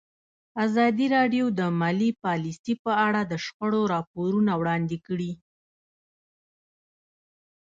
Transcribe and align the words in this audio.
ازادي 0.65 1.05
راډیو 1.15 1.45
د 1.59 1.61
مالي 1.79 2.09
پالیسي 2.23 2.73
په 2.83 2.91
اړه 3.07 3.21
د 3.25 3.33
شخړو 3.45 3.81
راپورونه 3.93 4.51
وړاندې 4.57 4.97
کړي. 5.07 5.31